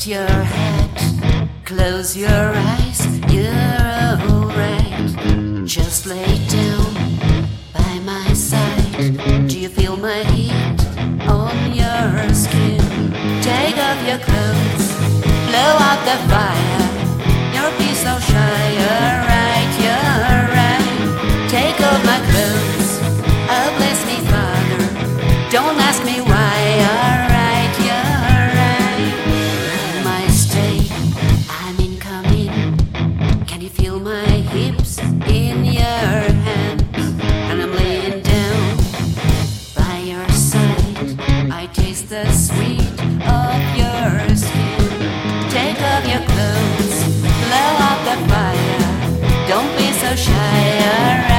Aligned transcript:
Rest 0.00 0.08
your 0.08 0.26
head, 0.26 1.50
close 1.66 2.16
your 2.16 2.54
eyes, 2.54 3.18
you're 3.30 4.16
alright. 4.30 5.66
Just 5.66 6.06
lay 6.06 6.38
down 6.48 6.94
by 7.74 7.98
my 8.06 8.32
side. 8.32 9.46
Do 9.46 9.60
you 9.60 9.68
feel 9.68 9.98
my 9.98 10.24
heat 10.32 10.80
on 11.28 11.74
your 11.74 12.32
skin? 12.32 12.80
Take 13.42 13.76
off 13.76 14.00
your 14.08 14.20
clothes, 14.24 14.88
blow 15.48 15.72
out 15.84 16.00
the 16.08 16.16
fire. 16.32 17.52
You're 17.52 17.76
be 17.76 17.92
so 17.92 18.18
shy, 18.20 19.29
feel 33.80 33.98
my 33.98 34.26
hips 34.52 34.98
in 35.26 35.64
your 35.64 36.20
hands? 36.46 36.82
And 37.48 37.62
I'm 37.62 37.72
laying 37.72 38.22
down 38.22 38.76
by 39.74 39.98
your 40.12 40.28
side. 40.28 41.18
I 41.50 41.66
taste 41.72 42.10
the 42.10 42.30
sweet 42.30 42.92
of 43.40 43.60
your 43.80 44.36
skin. 44.36 44.90
Take 45.48 45.80
off 45.90 46.04
your 46.12 46.24
clothes, 46.32 46.98
blow 47.46 47.70
out 47.88 48.00
the 48.08 48.16
fire. 48.28 49.48
Don't 49.48 49.72
be 49.78 49.88
so 49.92 50.14
shy, 50.14 51.29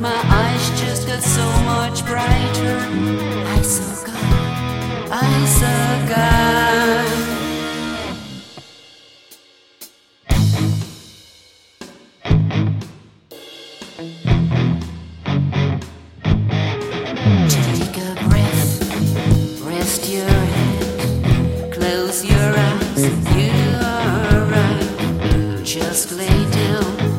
my 0.00 0.14
eyes 0.14 0.80
just 0.80 1.08
got 1.08 1.20
so 1.20 1.44
much 1.64 2.06
brighter. 2.06 2.78
I 3.48 3.62
saw 3.62 4.06
God, 4.06 5.10
I 5.10 5.44
saw 5.46 6.06
God. 6.08 7.08
Take 17.48 17.96
a 17.98 18.14
breath, 18.28 19.62
rest 19.64 20.08
your 20.08 20.28
head, 20.28 21.72
close 21.72 22.24
your 22.24 22.56
eyes. 22.56 23.02
You 23.36 23.50
are 23.82 24.44
right. 24.44 25.64
Just 25.64 26.12
lay 26.12 26.50
down 26.52 27.11